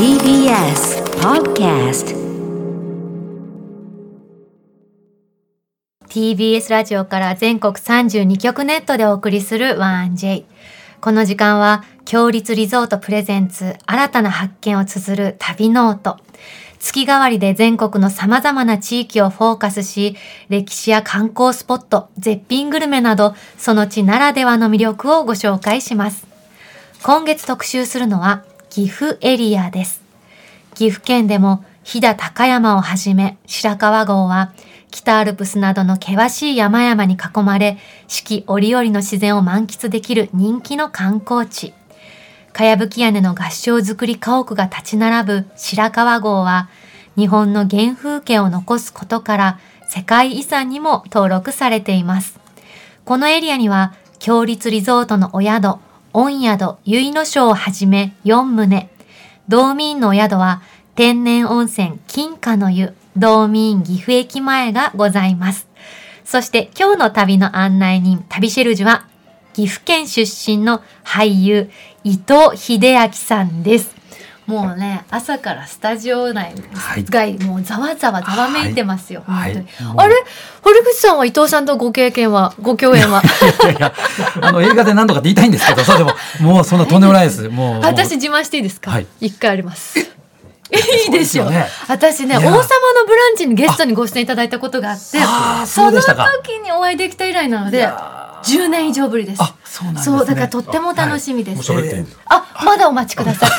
[0.00, 2.16] TBS Podcast
[6.08, 10.44] TBS ラジオから全国32局ネットでお送りする 1J。
[11.02, 16.16] この時間は、共立リゾートプレゼンツ、新たな発見を綴る旅ノオト。
[16.78, 20.16] 月替わりで全国の様々な地域をフォーカスし、
[20.48, 26.26] 歴史や観光スポット、絶品グルメなど、その地ならではの魅力をご紹介します。
[27.02, 30.00] 今月特集するのは、岐阜エリアです。
[30.76, 34.52] 岐阜県でも飛騨高山をはじめ白川郷は
[34.92, 41.74] 北アルプスなどの険しい山々に囲まれ四季折々の自然を満喫できる人気の観光地。
[42.52, 46.68] かやぶき屋根の合掌造り家屋が立ち並ぶ白川郷は
[47.16, 49.58] 日本の原風景を残すことから
[49.88, 52.38] 世界遺産にも登録されています。
[53.04, 55.80] このエリアには強立リゾートのお宿、
[56.12, 58.88] 御宿、結野省をはじめ4棟、
[59.48, 60.62] 道民のお宿は
[60.94, 65.68] 天然温泉金華の湯、道民岐阜駅前がございます。
[66.24, 69.06] そして今日の旅の案内人、旅シェルジュは
[69.52, 71.70] 岐阜県出身の俳優
[72.04, 73.99] 伊藤秀明さんです。
[74.50, 77.04] もうね、朝からスタジオ内はい。
[77.04, 79.22] がもうざわざわざわめいてますよ。
[79.26, 79.54] はい。
[79.54, 79.88] 本当に。
[79.88, 80.06] はい。
[80.06, 80.14] あれ？
[80.62, 83.22] 堀口さんは伊藤さんとご経験は、ご共演は？
[83.62, 83.94] いやいや、
[84.42, 87.48] あの映画で何度かって言いたいんですけど、そうでも、もうそんなとんでもないです。
[87.48, 87.80] もう。
[87.80, 89.06] 私自慢していいですか、はい。
[89.20, 89.98] 一回あります。
[89.98, 90.04] い
[91.08, 91.50] いですよ。
[91.88, 92.60] 私ね、王様の
[93.06, 95.18] ブランチにゲストにご出演いただいたことがあって、
[95.66, 98.09] その時にお会いできた以来なのいで、や
[98.44, 99.42] 10年以上ぶりです。
[99.42, 100.16] あ、そうなんですね。
[100.18, 101.72] そう、だからとっても楽しみです。
[101.72, 103.50] もう喋っていあ、まだお待ちください。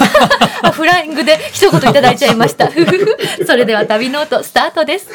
[0.63, 2.69] あ フライングで一言いただいちゃいました。
[3.45, 5.07] それでは旅ノートスタートです。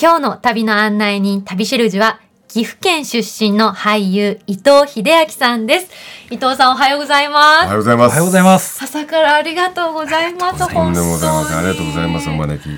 [0.00, 2.20] 今日の旅の案内人、旅シェルジュは、
[2.52, 5.86] 岐阜県出身の俳優、伊藤秀明さんです。
[6.32, 7.66] 伊藤さんおはようございおます。
[7.68, 8.08] はようございます。
[8.08, 8.82] おはようございます。
[8.84, 10.58] 朝からありがとうございます。
[10.58, 11.58] とんでもございません。
[11.58, 12.28] ありがとうございます。
[12.28, 12.68] お本招き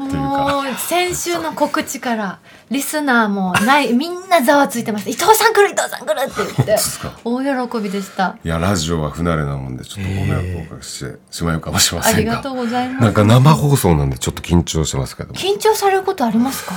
[0.00, 0.70] もか。
[0.70, 2.38] う先週の告知から
[2.70, 6.76] リスナーもないみんなざわついてます伊藤さん来る伊藤さん来るって言って
[7.24, 12.52] 大喜びでしたいや、ラジオは不慣れなもんで、ちょっとご迷惑をおかけしてしまうかもしれませんがありがと。
[12.52, 15.34] うございますなんか生放送なんでちょっと緊張してますけども。
[15.34, 16.74] 緊張されることありますか？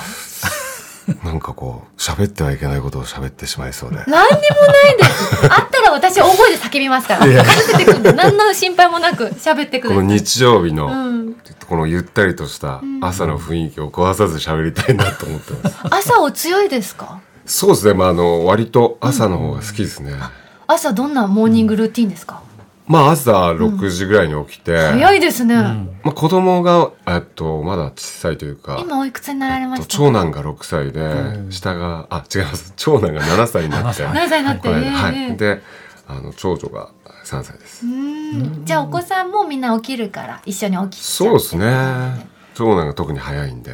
[1.24, 3.98] なんかこう、喋ってはいけないことを喋ってしまいそうで。
[3.98, 4.36] 何にもな
[4.92, 5.46] いです。
[5.52, 7.26] あったら私大声で叫びますから。
[8.14, 11.36] 何の心配もなく喋ってくこの日曜日の、うん。
[11.68, 15.78] このゆったりとした朝の雰囲気を壊さず喋りたいなと思ってます。
[15.92, 17.20] 朝お強いですか？
[17.46, 17.94] そうですね。
[17.94, 20.14] まあ、あの、割と朝の方が好きですね。
[20.68, 22.42] 朝どんなモーニングルーティンですか、
[22.90, 32.74] まあ、朝6時ぐらいに起きて、早いですね、まあ、子供が、えっと、まだ小さいというか、今おいくつになられまえっとした長男が6歳で、下が、あ、違います。
[32.76, 34.40] 長男が7歳になって、7歳。
[34.40, 35.38] になって、はい。
[35.38, 35.62] で、
[36.08, 36.90] あの、長女が
[37.26, 37.86] 3歳です。
[37.86, 38.66] うん。
[38.66, 42.28] じゃあお子さんもみんな起きるから一緒に起きちゃそうですね。
[42.56, 43.72] 長男が特に早いんで。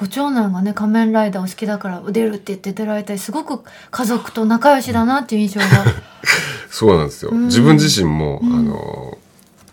[0.00, 5.66] ご長男がね仮面ライダーお好きだから出るって言って出られたりすごく家族と仲良しだなっていう印象が。
[6.70, 7.32] そうなんですよ。
[7.32, 7.48] ん。
[7.48, 9.18] 自分自身も、あの、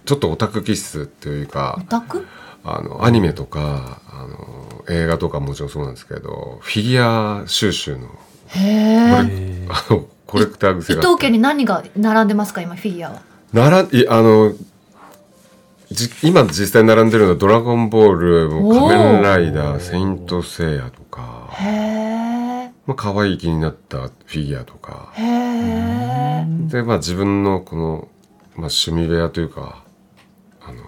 [0.03, 2.27] ちょっとオタク気質っていうかオ、タク？
[2.65, 8.07] あの、アニメとか、あの、映画とかもちろんそうなんですけど、フィギュア収集の、
[8.47, 11.01] へえあの、コレクター伊癖が。
[11.03, 13.21] 藤家に何が並んでますか今フィギュアは？
[13.53, 14.57] なら、い、あの、じ
[16.21, 25.09] 今実際並んでるのは「ドラゴンボール」仮面ライダー」「セイント・セイヤ」とか、へえまあ可愛い気になったフィギュアとか。
[25.13, 28.07] へえでまあ自分のこの、
[28.55, 29.83] まあ、趣味部屋というか
[30.61, 30.83] あの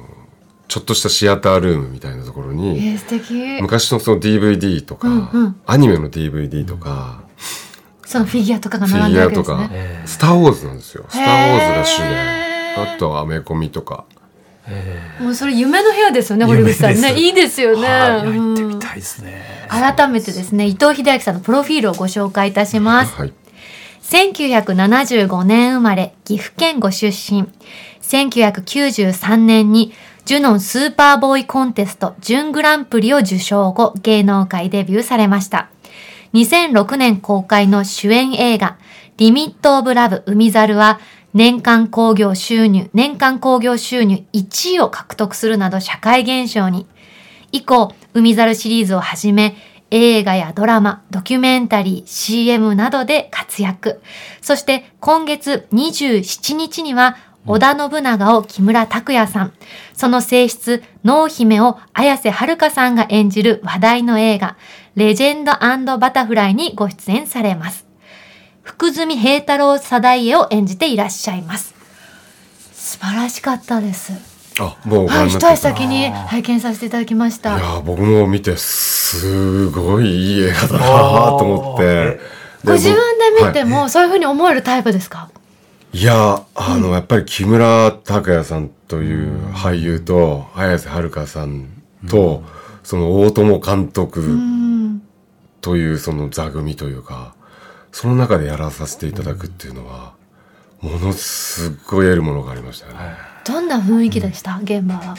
[0.67, 3.61] ちょっとしたシアタールームみたいなところにえー、素敵。
[3.61, 5.55] 昔のその DVD とか、うんうん。
[5.65, 7.23] アニメの DVD とか、
[8.05, 10.01] そのフィギュアとかがフィ並んでギュアとるわけですね。
[10.01, 12.95] か「スター・ウォーズ」なんですよ「スター・ウォーズ」が主へでー。
[12.95, 14.05] あとはアメコミとか
[15.19, 17.13] もうそれ夢の部屋ですよね堀口さんね。
[17.19, 19.41] いいですよね、はい、うん行ってみたいですね。
[19.67, 23.13] 改めてですね伊藤英明さんのプロフィールをご紹介いたします。
[23.15, 23.33] はい。
[24.09, 27.47] 1975年生まれ、岐阜県ご出身。
[28.01, 29.93] 1993年に、
[30.25, 35.69] ジュノンスーパーボーイコンテスト準グランプリを受賞後、芸能界デビューされました。
[36.33, 38.77] 2006年公開の主演映画、
[39.17, 40.99] リミット・オブ・ラブ海猿は、
[41.39, 46.85] 年間興行収入、年間興行収入1位を獲得するなど社会現象に。
[47.53, 49.55] 以降、海猿シリーズをはじめ、
[49.89, 54.01] 映画やドラマ、ドキュメンタリー、CM などで活躍。
[54.41, 57.15] そして今月27日には、
[57.45, 59.53] 織田信長を木村拓哉さん、
[59.93, 64.57] その性質、濃姫を綾瀬はるかさんが演じる話題の映画、
[64.95, 67.88] レジェンドバタフライにご出演されます。
[68.69, 71.73] 福住平太郎貞家を演じていらっしゃいます。
[72.71, 74.13] 素晴らしかったです。
[74.59, 77.57] あもうごはい、一足先に拝見させていただきました。
[77.57, 82.19] いや僕も見てすごいいい映画だなと思って
[82.63, 85.31] ご自分で見てはいも、そういうふうに思えるタイプですか？
[85.91, 91.69] いやあの、やっぱり木村拓哉さんという俳優と綾瀬はるかさん
[92.07, 92.43] と、
[92.83, 95.01] その大友監督うん、
[95.59, 97.33] というその座組というか
[97.91, 100.13] その中でやらさせていただくっていうのは
[100.81, 102.99] ものすごい得るものがありましたよね。
[103.45, 105.15] どんな雰囲気でした、現場は。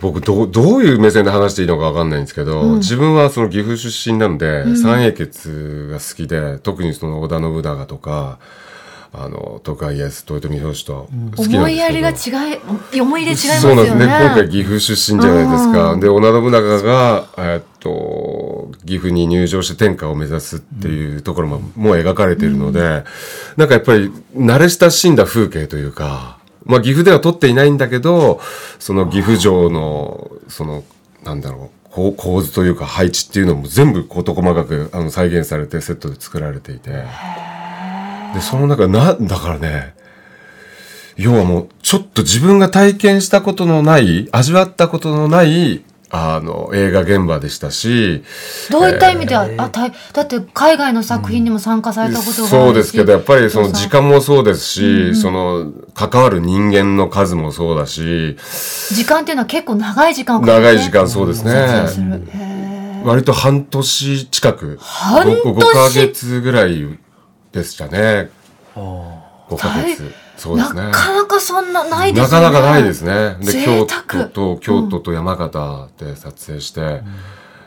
[0.00, 2.78] 僕どうどういう目線で話していいのかわかんないんですけど、うん。
[2.78, 4.76] 自分はその岐阜出身なので、ん。
[4.76, 8.38] 三英傑が好きで特にその織田信長とか
[9.12, 12.12] あの徳川家康豊臣秀吉と好きなんですけど、思いやりが違
[12.92, 14.24] い、思い入れ違いますそうなんですねよね。
[14.26, 16.00] 今回岐阜出身じゃないですか、うん。
[16.00, 17.90] で織田信長が、えーっと
[18.88, 23.04] 岐阜に入場して天下を目指すっていうところももう描かれているので、
[23.56, 28.40] なんかやっぱり慣れ親しんだ風景というか、まあ、岐阜では撮っていないんだけど
[28.78, 30.84] その岐阜城のその
[31.22, 37.04] なんだろうこう構図というか配置っていうのも全部事細かくあの再現されてセットで作られていて。
[38.34, 39.94] でその中なだからね
[41.16, 48.24] 要はもうちょっと自分が体験したことのない味わったことのないあの映画現場でしたし
[48.70, 55.16] どういった意味では、あたいだって海外の作品にも参加されたことがあるし、そうですけどやっぱりその時間もそうですし、うんうん。
[55.16, 58.36] その関わる人間の数もそうだし。
[58.90, 61.52] 時間っていうのは結構長い時間をかけて長い時間そうですね。
[61.52, 61.58] る。
[61.58, 63.04] へー。
[63.04, 64.78] 割と半年近く。
[64.80, 66.98] 半年？5, ヶ月ぐらい
[67.52, 68.30] でしたね。
[68.74, 69.17] お
[69.48, 72.46] 5ヶ月そうですねなかなかそんなないですよね。
[72.46, 73.36] なかなかないですね。
[73.40, 77.00] で、贅京沢都と、京都と山形で撮影して、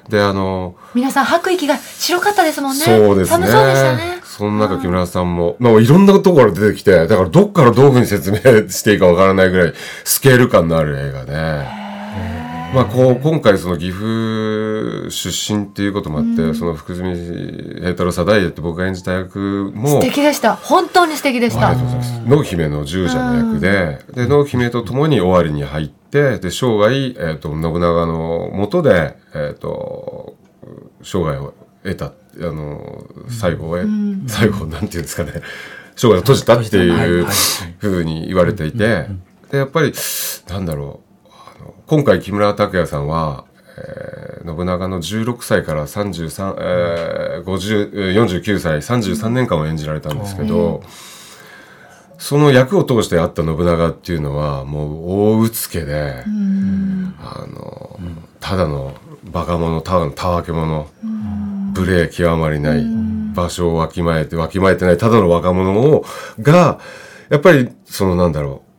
[0.10, 2.83] で、あの、皆さん吐く息が白かったですもんね。
[2.83, 3.48] そうですね。
[3.48, 4.22] 寒そうでしたね。
[4.24, 8.38] その中木村さんも、まあいろんなところ出てきて、だからどっからどういうふうに説明
[8.69, 9.74] していいかわからないぐらい
[10.04, 11.81] スケール感のある映画で、
[12.74, 20.56] まあこう、今回その岐阜出身っていうこともあって、その福住平太郎貞家って僕が演じた役も、素敵でした。
[20.56, 21.70] 本当に素敵でした。
[21.70, 21.98] ありがとう。
[21.98, 22.30] ございます。
[22.30, 30.36] 濃姫の従者の役で、で、濃姫と共に尾張に入って、で、生涯、えっ、と、信長の下で、えっ、と、
[31.04, 31.54] 生涯を
[31.84, 34.24] 得た、あの、最後を得、ん。
[34.28, 35.34] 最後、なんていうんですかね、
[35.98, 37.28] 生涯を閉じたっていう
[37.80, 39.08] ふうに言われていて、
[39.52, 39.92] で、やっぱり、
[40.50, 41.11] なんだろう、
[41.92, 43.44] 今回木村拓哉さんは、
[43.78, 50.82] えー信長の16歳から33、えー、50えー49歳33年間を演じられたんですけど、
[52.18, 57.14] その役を通してあった信長っていうのはもう大うつけで、うん。
[57.20, 58.00] あの
[58.40, 58.96] ただの
[59.26, 62.86] バカ者ただのたわけ者、無礼極まりない、
[63.36, 66.06] 場所をわきまえてわきまえてないただの若者を
[66.40, 66.80] が
[67.30, 68.71] やっぱりそのなんだろう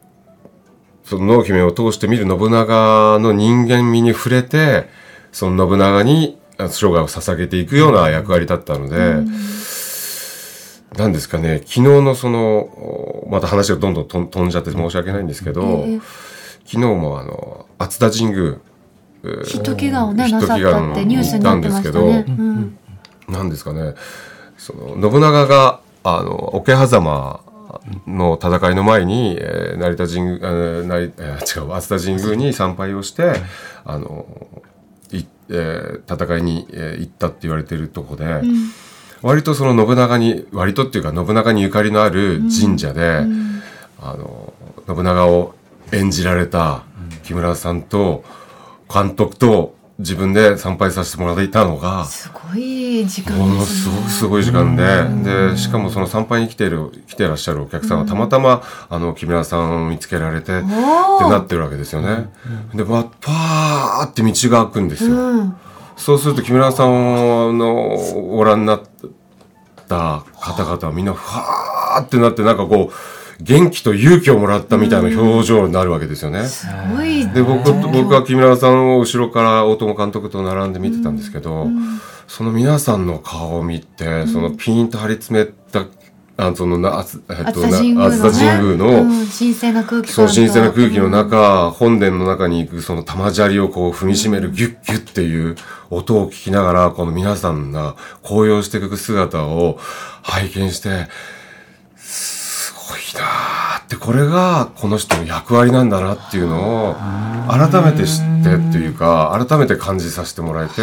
[1.13, 4.89] その濃姫を通して見る信長の人間味に触れて
[5.31, 8.97] その信長にあ生涯を捧げていくような役割だったので、
[10.97, 11.59] なんですかね。
[11.59, 16.01] 昨日のそのおまた話がどんどん飛んじゃって申し訳ないんですけど、ええ。
[16.65, 18.57] 昨日もあの熱田神宮
[19.25, 22.25] えーヒット祈願をね、なさったってニュースになってましたね。
[22.27, 22.79] うん。
[23.29, 23.95] なんですかね。
[24.57, 27.42] その信長があの桶狭間
[28.07, 33.35] の戦いの前に、えー成田神宮、えー成えー違う熱田神宮に参拝をして、
[33.85, 34.27] あの
[35.13, 38.71] いえー戦いに、えー行ったって言われているとこで、うん。
[39.23, 43.63] 割とその信長に割とっていうか信長にゆかりのある神社で、うん。
[44.01, 44.53] あの
[44.87, 45.55] 信長を
[45.93, 46.85] 演じられた
[47.23, 48.25] 木村さんと
[48.93, 62.31] 監督と自分で参拝させてもらっていたのがすごい時間ものですごくすごい時間で、でしかもその参拝に来ている来てらっしゃるお客さんがたまたま、あの木村さんを見つけられて、ってなってるわけですよね。
[62.75, 65.15] でわパーって道が開くんですよ。
[65.15, 65.57] うん。
[65.97, 68.83] そうすると木村さんのご覧になっ
[69.89, 76.45] た方々はみんなファーってなってなんかこう元気と勇気をもらったみたいな表情になるわけですよね。
[76.47, 77.29] すごい。
[77.29, 81.69] で僕と僕は木村さんを後ろから大友監督と並んで見てたんですけど、
[82.29, 85.87] その皆さんの顔を見て、そのピーンと張り詰めた
[86.37, 91.11] あそのなあつえっ熱と田神宮の、ね、熱田神宮の、うん神聖な空気その神聖な空気のうん。
[91.13, 95.57] 中、本殿の中に行くその玉砂利をこう踏みしめるギュッギュッっていう
[95.91, 99.79] 音を聞きながら、この皆さんが高揚していく姿を
[100.23, 101.09] 拝見して、
[103.13, 106.97] すごいなーって、これがこの人の役割なんだなっていうのを
[107.49, 110.83] 改めて知ってっていうか、改めて感じさせてもらえて、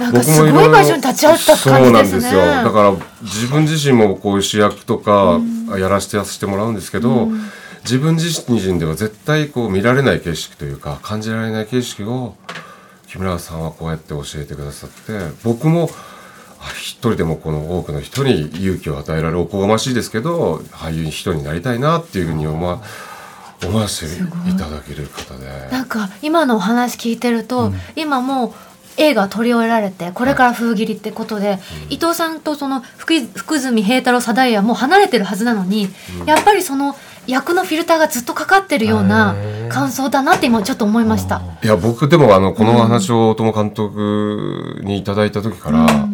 [0.00, 1.74] なんかすごい場所に立ち会った感じですね。
[1.74, 2.40] そうなんですよ。
[2.40, 5.40] だから自分自身もこういう主役とか
[5.78, 7.28] やらせてやらせてもらうんですけど、
[7.84, 12.34] 自分自身では絶対こう見られない景色というか感じられない景色を
[13.06, 15.12] 木村さんはこうやって教えてくださって
[15.44, 16.13] 僕もあ
[16.72, 22.80] 一人でもこの多くの人に勇気を与えられるおこがましいですけど俳優人になりたいなっていうふうに思わ
[23.64, 25.46] 思わせていただける方で。
[25.70, 28.52] なんか今のお話聞いてると、今もう
[28.96, 35.88] 映画取り終えられてこれから封切りってことで、伊藤さんとその福井福住平太郎貞也はもう離れてるはずなのに、
[36.26, 39.34] やっぱりその役のフィルターがずっとかかってるような
[39.70, 41.42] 感想だなって今ちょっと思いました。
[41.62, 46.08] いや僕でもあのこの話を大友監督にいただいた時から、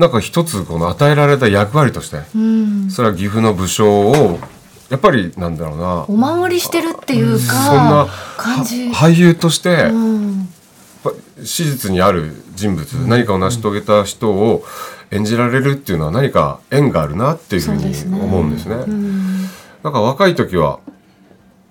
[0.00, 4.38] なんか一つこの与えられた役割として、うん、それは岐阜の武将を
[4.88, 6.04] やっぱりなんだろうな。
[6.08, 8.88] お守りしてるっていうか、そんな感じ。
[8.88, 10.48] は俳優として、うん。
[11.04, 11.12] ぱ
[11.44, 14.64] 史実にある人物、何かを成し遂げた人を
[15.10, 18.18] 演じられるっていうのは何か縁があるなっていうふうにそうですね。
[18.18, 18.76] 思うんですね。
[18.76, 19.42] うん。
[19.82, 20.80] なんか若い時は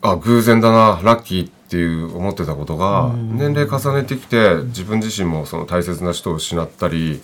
[0.03, 7.21] あ偶然だなラッキーっていう思ってたことが年齢重ねてきて自分自身もその大切な人を失ったり、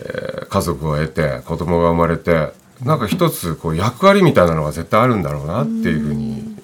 [0.00, 2.52] えー家族を得て子供が生まれて
[2.82, 6.56] なんか一つこう役割みたいなのが絶対あるんだろうなっていうふうに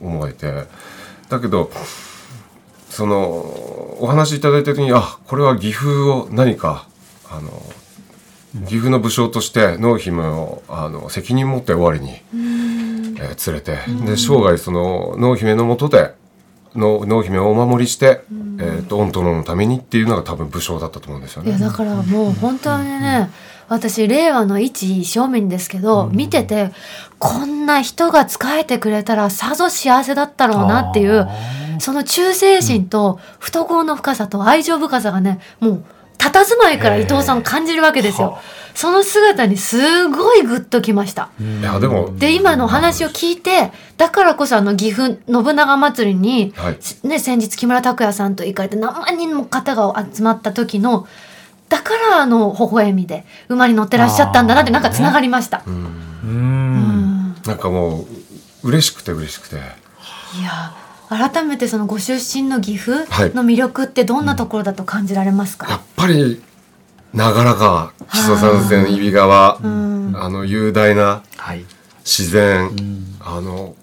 [0.00, 0.64] 思えて。
[1.28, 1.70] だけど
[2.90, 3.16] その
[4.00, 6.88] お話いただいた時にあこれは岐阜を何か
[7.30, 7.50] あの
[8.66, 12.16] 岐阜の武将として濃姫をあの責任持って終わりに、
[13.16, 13.78] えー連れて。
[14.06, 16.12] で生涯その濃姫のもとで
[16.74, 18.22] の濃姫をお守りして、
[18.58, 21.50] えー、と御殿のためにっていうのが多分武将だったと思うんですよね。
[21.50, 23.30] いやだからもう本当にね、
[23.68, 26.72] 私令和の一庶民ですけど、見てて
[27.18, 31.28] こんな人が仕えてくれたらさぞ幸せだったろうなっていう
[31.80, 35.84] その忠誠心と懐の深さと愛情深さがねもう
[36.20, 38.38] 佇まいから伊藤さんを感じるわけですよ。
[38.74, 41.30] その姿にすごいグッときました。
[41.40, 47.06] いやでもで今のお話を聞いてだからこそあの岐阜信長祭りに、はい。
[47.06, 51.08] ね、先日木村拓哉さんと行かれて何万人も方が集まった時の
[51.68, 55.62] だからあの微笑みで馬に乗ってらっしゃったんだなってなんかつながりました。
[55.66, 55.78] ううん。
[56.26, 57.34] ん。
[57.46, 58.06] なんかも
[58.62, 59.56] う嬉しくて嬉しくて。
[59.56, 59.58] い
[60.44, 60.72] や
[61.10, 63.34] 改めてそのご出身の岐阜はい。
[63.34, 66.40] の魅力ってどんなところだと感じられますか、やっぱり
[67.12, 70.12] 長良川木曽三川揖斐川、うん。
[70.14, 71.64] あの雄大なはい。
[72.04, 72.70] 自然、
[73.20, 73.74] あの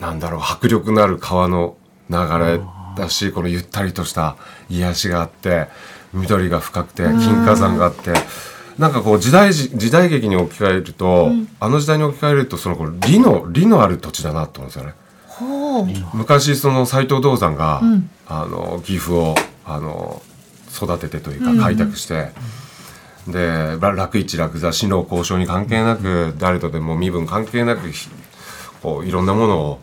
[0.00, 1.76] なんだろう迫力のある川の
[2.08, 2.60] 流れ
[2.96, 4.36] だしこのゆったりとした
[4.70, 5.68] 癒しがあって
[6.14, 8.14] 緑が深くて金華山があって、
[8.78, 14.94] なんかこう時代時時代劇に置き換えると、あの時代に置き換えるとそのこの理の理のある土地だなと思うんですよね。
[16.14, 18.10] 昔その斎藤道山が、うん。
[18.28, 20.20] あの岐阜をあの
[20.74, 22.30] 育ててというか開拓して、
[23.28, 28.08] でら楽一楽座死の交渉に関係なく誰とでも身分関係なくひ
[28.82, 29.80] こういろんなものを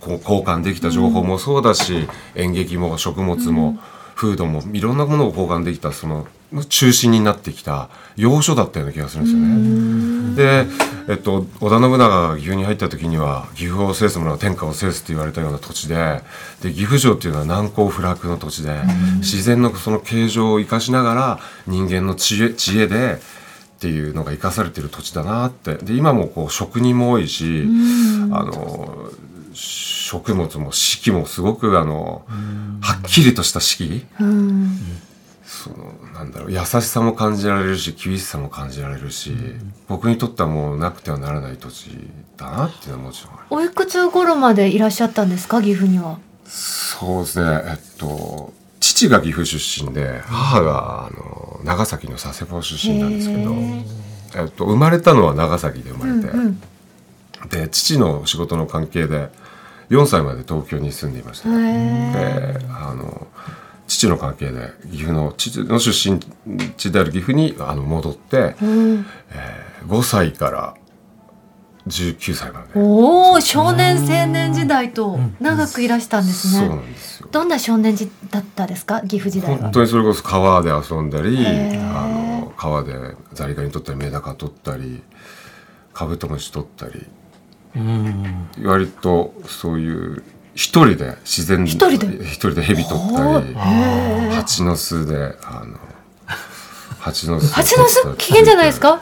[0.00, 3.78] こう交換できた情報もそうだし、演劇も食物も、
[4.16, 6.26] フードもいろんなものを交換できたその
[6.70, 10.64] 中心になってきた要所だったような気がするんですよね。
[11.06, 16.22] で、えっと、織田信長が岐阜に入った時には岐阜を制す者は天下を制すと言われたような土地で
[16.62, 18.80] で岐阜城っていうのは難攻不落の土地で
[19.18, 23.18] 自然のその形状を生かしながら人間の知恵知恵で
[23.76, 25.74] っていうのが生かされてる土地だなって。
[25.74, 27.64] で今もこう職人も多いし、
[28.32, 29.10] あの
[30.06, 32.24] 食物も四季もすごくあの
[32.80, 34.06] はっきりとした四季。
[34.20, 34.78] うん。
[35.44, 39.32] そのなんだろう優しさも感じられるし厳しさも感じられるし、
[39.88, 41.90] 僕にとってはもうなくてはならない土地
[42.36, 46.18] だなっていうのはもちろんおいくつ頃までいらっしゃったんですか岐阜には？
[46.44, 53.52] そうですねえっと父が岐阜出身で母があの長崎の佐世保出身なんですけど、
[54.36, 56.60] えっと、生まれたのは長崎で生まれて、うん。
[57.50, 59.30] で父の仕事の関係で
[59.90, 63.26] 4歳まで東京に住んでいました、であの
[63.86, 66.18] 父の関係で岐阜の父の出身
[66.76, 68.64] 地である岐阜にあの戻ってえ。
[68.64, 69.06] うん。
[69.86, 70.74] 5歳から
[71.86, 76.68] 19歳まで、おお少年青年時代と長くいらしたんですそうね。
[76.68, 77.28] なんですよ。
[77.30, 79.02] どんな少年時だったですか？
[79.02, 79.58] 岐阜時代は。
[79.58, 82.92] 本当にそれこそ川で遊んだりあの川で
[83.34, 85.04] ザリガニ取ったりメダカ取ったり
[85.92, 87.06] カブトムシ取ったりうん
[88.62, 90.22] 割とそういう
[90.54, 93.54] 一人で自然一人で一人で蛇取ったり。
[94.34, 95.78] 蜂の巣であの
[96.98, 99.00] 蜂の巣蜂の巣危険じゃないですか。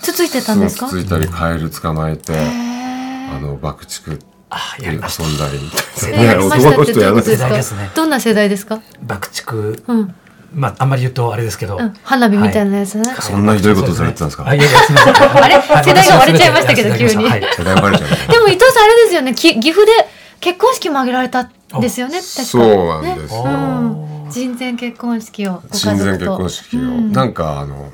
[0.00, 0.60] つついてたん。
[0.60, 0.88] ですか。
[0.88, 3.38] つついたりカエル捕まえてあ。
[3.40, 4.18] の爆竹
[4.50, 5.38] あやりました遊ん。
[5.38, 7.88] だりみたいなね男の人やらないですか。
[7.94, 8.10] どん。
[8.10, 8.82] な世代ですか。
[9.02, 10.14] 爆竹うん。
[10.52, 13.04] まああんまり言うとあれですけど、うん、花火みたいなやつね。
[13.20, 14.46] そんなひどいことされてたんですか？
[14.46, 14.66] あい あれ？
[14.68, 17.10] はい世代が割れちゃいましたけど急に。
[17.12, 17.20] 世
[17.64, 18.16] 代バレちゃうね。
[18.28, 19.34] でも伊藤さんあれですよね。
[19.34, 19.92] き岐阜で
[20.40, 22.20] 結婚式も挙げられたんですよね。
[22.20, 22.42] 確か。
[22.44, 23.44] そうなんですよ。
[23.44, 23.52] ね。
[23.52, 24.30] うん。
[24.30, 25.78] 人前結婚式をご家族と。
[25.78, 27.12] 親善結婚式を、うん。
[27.12, 27.92] なんかあの、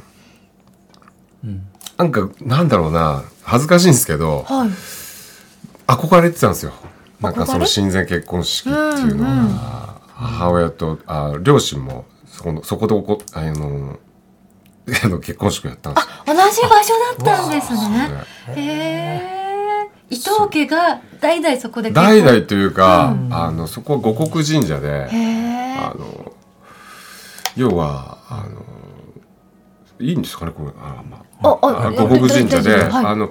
[1.98, 3.22] なんかなんだろうな。
[3.42, 4.70] 恥ずかしいんですけどはい。
[5.86, 6.72] 憧れてたんですよ。
[7.20, 9.48] なんかその親善結婚式っていうのが、うんうん。
[10.14, 12.15] 母親とあ両親もそ
[12.46, 13.98] このそこでおこあの
[15.02, 16.04] あの結婚式をやったんです。
[16.06, 17.88] よ同じ場所だったんですね。
[17.90, 18.24] ね。
[18.54, 18.62] へ
[19.80, 19.90] え。
[20.10, 25.08] 伊藤家が代々そこで代々というか、あのそこは五穀神社で。
[25.76, 26.32] あの
[27.56, 28.62] 要はあの
[29.98, 30.72] いいんですかねこれ。
[30.80, 31.58] あ、まあ。
[31.62, 33.06] あ、五穀神社で、はい。
[33.06, 33.28] あの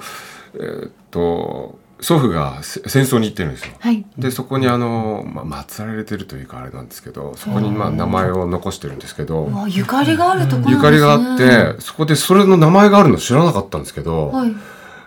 [0.56, 3.74] えーっと祖父がせ戦争に行ってるんですよ。
[3.80, 4.06] はい。
[4.18, 14.54] でそこにあの、まあ、祀られてるというかあれなんですけどそこにまあ名前を残してるんですけどうわゆかりがあるところゆかりがあってそこでそれの名前があるの知らなかったんですけど、はい。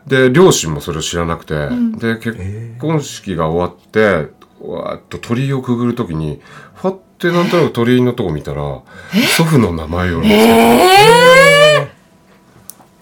[0.07, 2.38] で両親もそれを知らなくて、んで結
[2.80, 4.28] 婚式が終わって
[4.61, 6.40] わーっと鳥居をくぐるときに
[6.75, 8.62] ファってなんとなく鳥居のとこ見たら
[9.37, 11.88] 祖父の名前を見つけえ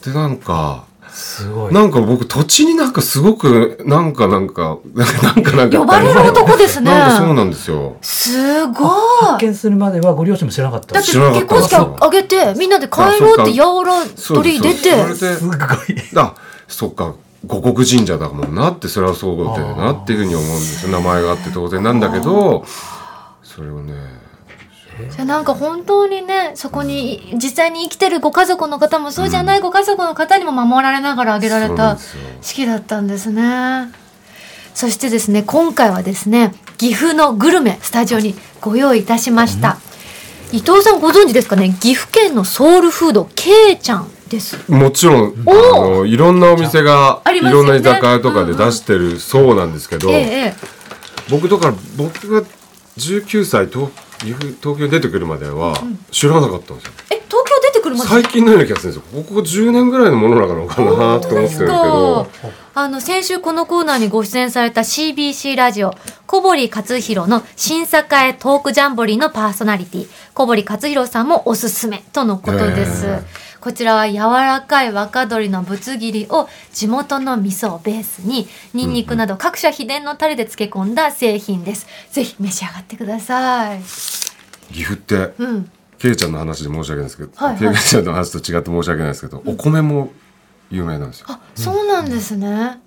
[0.02, 0.86] てでなんか
[1.16, 1.73] すごい。
[1.73, 6.90] なんか僕土地になんかすごくなんかなんかなんかなんか呼ばれる男ですね。
[6.90, 7.96] なんかそうなんですよ。
[8.02, 8.88] すごい。
[9.23, 10.94] 発見するまではご両親も知らなかった。
[10.94, 14.90] だって結婚式あげてみんなで帰ろうってやおら鳥居出て。
[14.90, 15.46] そうですそれです。
[15.46, 15.58] ごい。
[16.16, 16.35] あ
[16.68, 17.14] そっか。
[17.46, 20.92] 五穀神社だもんなってそれはそうだよなっていうふうに思うんですよ。
[20.92, 22.66] 名前があって当然なんだけど
[23.42, 23.94] それをね
[24.98, 31.98] じゃあなんか本当にねそこに実際に生きてるご家族の方もそうじゃないご家族の方にも守られながら挙げられた
[32.40, 33.90] 式だったんですね。
[34.74, 39.78] そしてですね今回はですね岐阜のグルメスタジオにご用意いたしました。
[40.52, 41.74] 伊藤さんご存知ですかね？
[41.80, 44.70] 岐阜県のソウルフードけいちゃんです。
[44.70, 50.08] もちろんあのいろんなお店がいろんな居酒屋とかで出してるそうなんですけど、
[51.28, 52.46] 僕だから僕が
[52.96, 55.74] 19歳東岐阜東京に出てくるまでは
[56.11, 58.11] 知らなかったんですよ、え東京出てくるまで？
[58.11, 59.22] 最近のような気がするんですよ。
[59.22, 62.26] ここ10年ぐらいのものなのかなと思ってるんですけど。
[62.79, 65.94] あの先週このコーナーにご出演された CBC ラジオ
[66.26, 70.09] 小堀克弘の新栄トークジャンボリーのパーソナリティ。
[70.35, 81.88] 小堀克弘さんもおすすめとのことです、へーこちらは柔らかい若鶏のぶつ切りを地元の味噌をベースにニンニクなど各社秘伝のタレで漬け込んだ製品です。
[82.12, 83.81] ぜひ召し上がってください。
[84.72, 85.70] 岐阜ってうん。
[85.98, 87.74] ケイちゃんの話で申し訳ないですけど、はいはい。
[87.74, 90.12] ケイちゃんの話と違って申し訳ないですけど、お米も
[90.70, 91.26] 有名なんですよ。
[91.31, 92.79] あそうなんですね、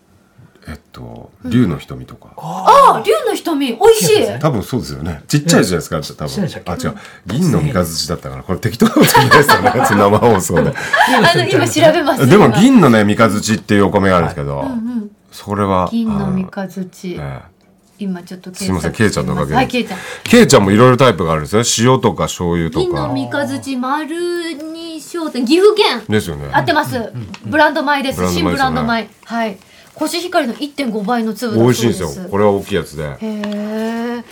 [0.68, 2.30] えっと、竜の瞳とか。
[2.38, 5.22] あ竜の瞳美味しい多分そうですよね。
[5.28, 6.44] ちっちゃいじゃないですか、多分。
[6.66, 6.96] あ、違う。
[7.26, 9.72] 銀の三日月だったから、これ適当なこと言いないですよね。
[9.90, 10.74] 生放送で。
[10.74, 17.60] あの今調べますでも、今銀のね、三日月っていうお米があるんですけど、うんそれは、銀の三あ日月のええ
[18.00, 20.00] 今ちょっとすいませんケイちゃんのおかげではい、ケイちゃん。
[20.24, 21.92] ケイちゃんもいろいろタイプがあるんですよ。
[21.94, 23.14] 塩とか醤油と銀のか。
[23.14, 26.02] 三日月丸二商店、岐阜県。
[26.08, 26.50] ですよね。
[26.52, 27.12] 合ってます。
[27.46, 28.26] ブランド米です。
[28.34, 29.10] 新ブランド米。
[29.26, 29.58] はい。
[30.00, 31.70] コシヒカリの1.5倍の粒だそう美。
[31.72, 32.30] 味しいんですよ。
[32.30, 33.04] これは大きいやつで。
[33.04, 34.24] へえ。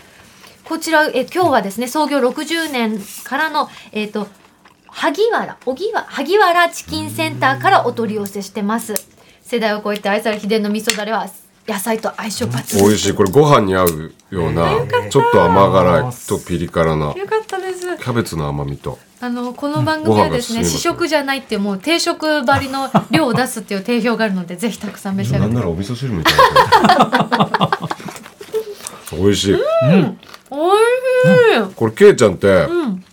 [0.63, 4.27] こちらえ今日はですね創業60年からのえっ、と
[4.87, 8.95] 萩原荻原萩原チキンセンターからお取り寄せしてます。
[9.41, 11.27] 世代を超えて愛される秘伝の味噌だれは
[11.67, 12.87] 野菜と相性抜群。
[12.87, 13.13] 美味しい。
[13.13, 14.69] これご飯に合うような、
[15.09, 17.97] ちょっと甘辛いとピリ辛な、よかったです。
[17.97, 18.97] キャベツの甘みと。
[19.19, 27.79] あのこの番組はですね試食じゃないってもう定食ばりの量を出すっていう定評があるのでぜひたくさん召し上がってなんならお味噌汁みたいな。
[29.17, 29.55] 美味しい。
[30.49, 33.03] おいしい、これ、ケイちゃんって、うん、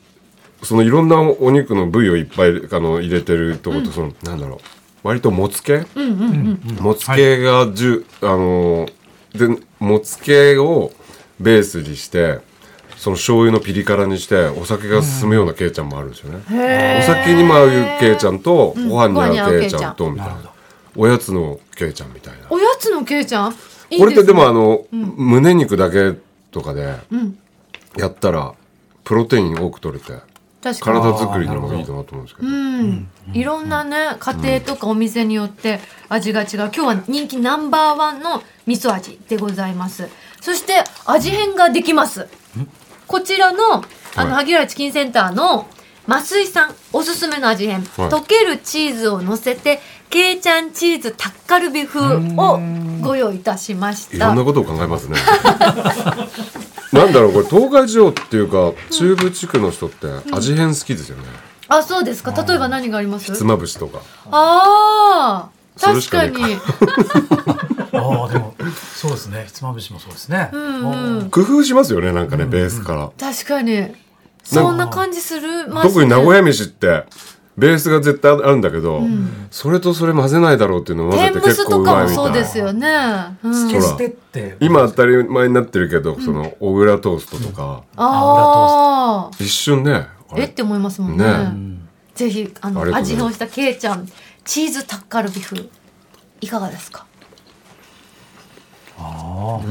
[0.62, 4.58] そのいろんなお肉の部位をいっぱいあの入れてるとこと、その、なんだろう。
[5.04, 5.86] 割ともつけ？
[5.94, 6.76] うんうんうん。
[6.80, 8.88] もつけがじゅ、あの
[9.32, 9.46] で
[9.78, 10.90] もつけを
[11.38, 12.40] ベースにして
[12.96, 20.50] その醤油のピリ辛にしてお酒が進むようなケイちゃんもあるんですよね、お酒にも合うケイちゃんと、ご飯に合うケイちゃんとみたいな。
[20.96, 22.46] おやつのケイちゃんみたいな。
[22.50, 23.52] おやつのけいちゃん？
[23.90, 23.98] いいね。
[23.98, 26.18] これってでもあの、胸肉だけ
[26.50, 27.38] とかでうん。
[27.96, 28.54] やったら
[29.04, 30.12] プロテイン多く取れて
[30.72, 32.48] 体作りにもいいなと思うんですけど。
[32.48, 36.48] うん、いろんなね家庭とかお店によって味が違う。
[36.54, 40.08] 今日は人気ナンバーワンの味噌味でございます。
[40.40, 42.28] そして味変ができます。
[43.06, 43.84] こちらの
[44.16, 44.44] あのはい。
[44.44, 45.66] 萩原チキンセンターの
[46.06, 52.60] 増井さんおすすめの味変、溶けるチーズを乗せてけいちゃんチーズタッカルビ風を
[53.02, 54.16] ご用意いたしました。
[54.16, 55.16] いろんなことを考えますね
[56.94, 61.24] なんだろうこれ東海地方っていうか中部地区の人って味変好きですよね、
[61.68, 62.30] あそうですか。
[62.32, 63.26] 例えば何があります？
[63.26, 64.00] ひつまぶしとか。
[64.30, 66.38] ああそれ確かしか。
[66.38, 66.60] ねえに。
[68.00, 68.54] ああでも
[68.94, 69.44] そうですね。
[69.46, 70.50] ひつまぶしもそうですね。
[70.52, 73.88] うんうん工夫しますよねなんかね、ベースから、確かに。
[74.44, 75.66] そんな感じする。
[75.82, 77.04] 特に名古屋飯って
[77.56, 79.02] ベースが絶対あるんだけど、
[79.50, 82.88] それとそれ混ぜないだろうっていうのを混ぜ天て結構むすとかもうまいみたいそうですよね、
[83.44, 84.56] うん、決してって。
[84.60, 91.24] 今当たり前になってるけど、その小倉トーストとか、ああ一瞬ねえって思いますもんね。
[91.24, 91.78] ね。
[92.14, 94.08] ぜひあの味変をしたけいちゃん
[94.44, 95.64] チーズタッカルビ風
[96.40, 97.06] いかがですか？
[98.98, 99.02] う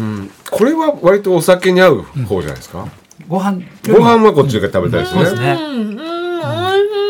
[0.02, 0.32] ん。
[0.50, 2.88] これは割とお酒に合う方じゃないですか、
[3.28, 5.58] ご飯ご飯はこっちが食べたいですね,、そうですね。
[5.60, 5.64] うん。
[5.64, 6.00] うん。
[6.00, 7.03] おいしい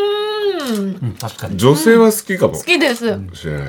[0.74, 1.16] うん。
[1.18, 1.56] 確かに。
[1.56, 2.54] 女性は好きかも。
[2.54, 3.68] 好きです、しれないですね、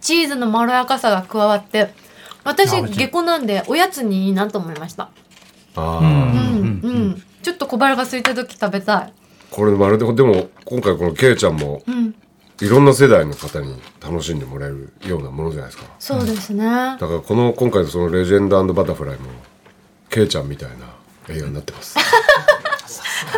[0.00, 1.94] チーズのまろやかさが加わって
[2.44, 3.00] 私あ美味しい。
[3.06, 5.04] 下戸なんでおやつにいいなと思いました。
[5.04, 5.10] あ
[5.76, 6.06] あ、うん。
[6.06, 6.80] うん。
[6.82, 9.12] うんちょっと小腹が空いた時食べたい。
[9.50, 12.14] これまるででも今回このケイちゃんもうん。
[12.60, 15.90] いろんな世代の方に楽しんでもらえるようなものじゃないですか。
[15.98, 19.28] そうですね、だからこの今回のその「レジェンドバタフライ」も
[20.08, 20.86] ケイちゃんみたいな
[21.28, 21.98] 映画になってます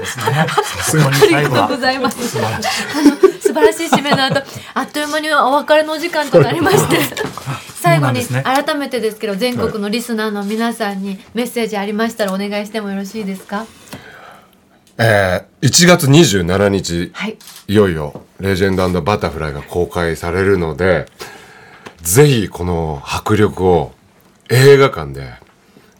[0.00, 0.24] ですね。
[0.24, 2.28] さすがにあり最後はがとうございます。
[2.28, 2.68] 素晴らしい。
[2.98, 4.42] あの素晴らしい締めの後
[4.74, 6.98] あっという間にお別れのお時間となりまして。
[7.80, 13.66] 最後に改めてですけど全国のリスナーの皆さんにメッセージありましたらお願いしてもよろしいですか？
[14.98, 17.38] えー、1月27日はい。
[17.68, 21.06] いよいよ「レジェンドバタフライ」が公開されるので
[22.02, 23.92] ぜひこの迫力を
[24.48, 25.34] 映画館で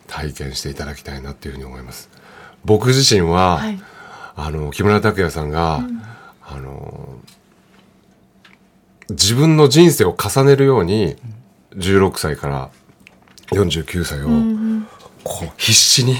[0.08, 2.08] 体験していただきたいなっていうふうに思います
[2.64, 3.80] 僕自身は、はい。
[4.40, 5.80] あの木村拓哉さんが、
[6.42, 7.18] あの
[9.10, 11.16] 自分の人生を重ねるように
[11.74, 12.70] 16歳から
[13.48, 14.28] 49歳を
[15.24, 16.16] こう必死に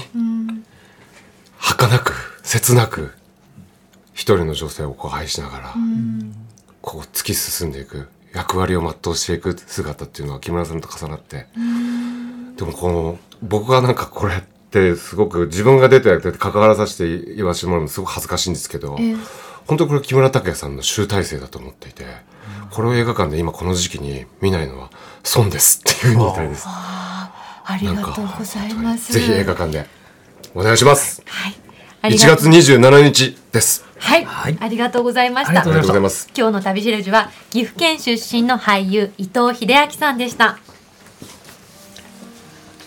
[1.57, 3.13] 儚く切なく
[4.13, 5.73] 一人の女性をこう愛しながら
[6.81, 11.47] こう突き進んでいく役割を全うしていく姿っていうのは木村さんと重なって
[12.57, 19.15] でもこの僕がなんかこれってすごく自分が出て関わらさせて言わせてもらうのすごく恥ずかしいんですけどええ
[19.65, 22.03] 本当にこれ木村拓哉さんの集大成だと思っていて
[22.71, 24.89] これを映画館で今この時期に見ないのは
[25.23, 26.65] 損ですっていうふうに言いたいです。
[26.67, 29.85] ありがとうございますぜひ映画館で
[30.55, 31.21] お願いします。
[31.25, 31.55] はい
[32.01, 33.85] あ1りがとう月27日です。
[33.97, 36.29] はい、はいありがとうございましたありがとうございます。
[36.35, 40.57] 今日の旅しるじは岐阜県出身の俳優伊藤英明さんでした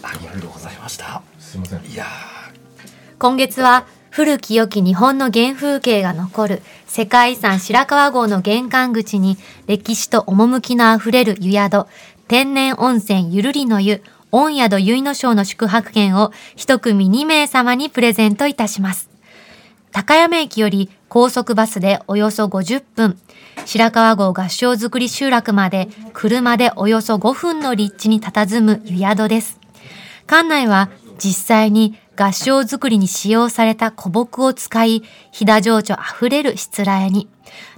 [0.02, 1.22] ありがとうございました。
[1.52, 1.80] すいません。
[1.84, 2.06] いや
[3.18, 9.36] 今月は古き良き日本の原風景が残る世界遺産白川郷の玄関口に
[9.66, 11.86] 歴史と趣のあふれる湯宿
[12.26, 19.10] 天然温泉ゆるりの湯御宿結の章の宿泊券を一組2名様にプレゼントいたします
[19.92, 23.18] 高山駅より高速バスでおよそ50分、
[23.66, 29.60] 白川郷合掌造り集落まで車でおよそ5分の立地に佇む湯宿です。
[30.26, 30.88] 館内は
[31.22, 37.28] 実際に合掌造りに使用された古木を使い、飛騨情緒あふれるしつらえに、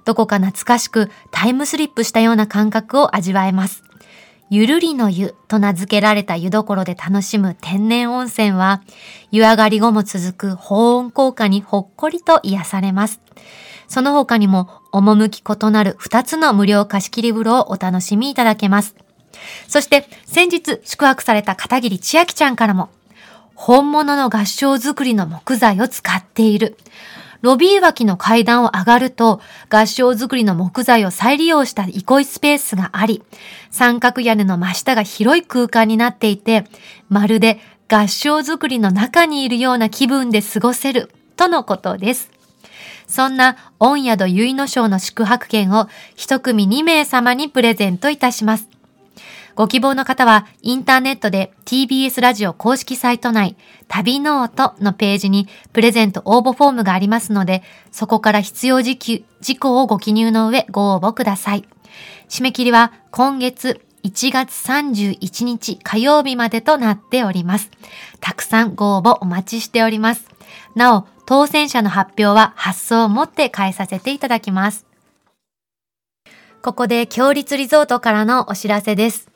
[0.06, 3.84] どこか懐かしくタイムスリップしたような感覚を味わえます。
[4.48, 8.80] ゆるりの湯と名付けられた湯どころで楽しむ天然温泉は、
[9.30, 13.20] 湯上がり後も続く保温効果にほっこりと癒されます。
[13.88, 18.94] その他にも、趣異なる2つの無料貸し切り風呂をお楽しみいただけます。
[19.68, 22.88] そして、先日宿泊された片桐千秋ちゃんからも、
[23.54, 26.76] 本物の合掌造りの木材を使っている。
[27.44, 33.22] ロビー脇の階段を上がると、合掌造りの木材を再利用した憩いスペースがあり、
[33.70, 36.64] 三角屋根の真下が広い空間になっていて、
[37.10, 42.30] まるで合掌造りの中にいるような気分で過ごせる、とのことです。
[43.06, 48.73] そんな御宿結の章の宿泊券を一組2名様にプレゼントいたします。
[49.54, 57.62] ご希望の方はインターネットで TBS ラジオ公式サイト内旅ノオトのページにプレゼント応募フォームがありますので
[57.92, 61.64] そこから必要事項事項をご記入の上ご応募ください。
[62.28, 67.70] 締め切りは今月1月31日火曜日までとなっております。
[68.20, 70.28] たくさんご応募お待ちしております。
[70.74, 74.86] なお、当選者の発表は発送をもって代えさせていただきます。
[76.62, 79.33] ここで強立リゾートからのお知らせです。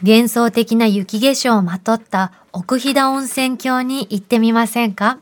[0.00, 5.18] 幻想的な雪化粧をまとった奥飛騨温泉郷に行ってみませんか？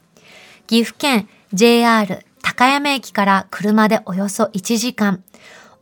[0.66, 5.22] 岐阜県 JR 高山駅から車でおよそ1時間。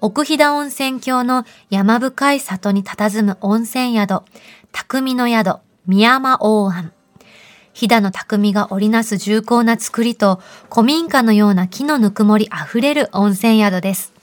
[0.00, 4.22] 奥飛騨温泉郷の山深い里に佇む温泉宿、
[4.70, 6.92] 匠の宿、宮山大庵。
[7.72, 10.40] 飛騨の匠が織りなす重厚な作りと、
[10.72, 14.13] 古民家のような木のぬくもりあふれる温泉宿です。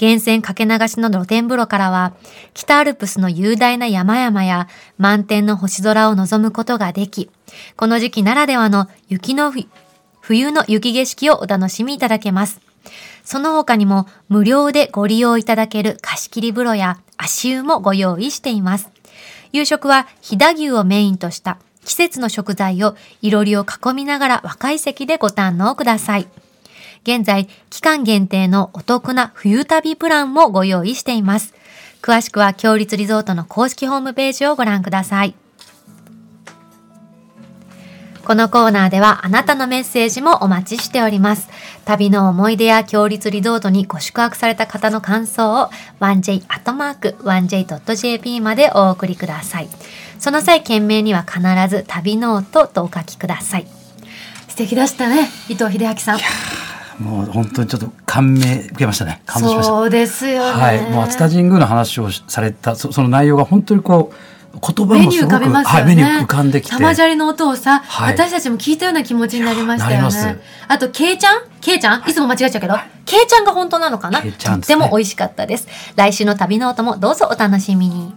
[0.00, 2.14] 源泉かけ流しの露天風呂からは、
[2.54, 7.30] 北アルプスの雄大な山々や満天の星空を望むことができ、
[7.76, 9.52] この時期ならではの雪の
[10.20, 12.60] 冬の雪景色をお楽しみいただけます。
[13.24, 18.88] その他にも無料でご利用いただける貸し切り風呂や足湯もご用意しています。
[19.52, 26.28] 夕食は飛騨牛をメインとした季節の食材をいろりを囲みながら若い席でご堪能ください。
[27.02, 31.54] 現在、期間限定のお得な冬旅プランもご用意しています。
[32.02, 35.34] 詳しくは、強立リゾートの公式ホームページをご覧ください。
[38.28, 41.48] このコーナーではあなたのメッセージもお待ちしております。
[41.86, 49.70] 旅の思い出や強立リゾートにご宿泊された方の感想を 1j.1j.jp までお送りください。
[50.18, 51.40] その際、件名には必
[51.74, 53.66] ず旅ノートとお書きください。
[54.46, 56.18] 素敵でしたね、伊藤秀明さん。
[56.98, 59.22] もう本当にちょっと感銘受けましたね。
[59.24, 59.72] 感動しました。
[59.72, 60.50] そうですよね。
[60.50, 60.80] はい。
[60.90, 65.68] もう熱田神宮の話をされたそその内容が本当にこう言葉目に浮もすごくかびます。
[65.68, 66.70] はい目に浮かんできて。
[66.70, 70.40] 玉砂利の音をさ、はい私たちも聞いたような気持ちになりましたよね。
[70.66, 71.42] あと、ケイちゃん？
[71.60, 72.08] ケイちゃん？
[72.08, 74.20] いつも間違えちゃうけど、ケイちゃんが本当なのかな？
[74.22, 75.68] ケイちゃんとっても美味しかったです。
[75.94, 78.12] 来週の旅ノートもどうぞお楽しみに。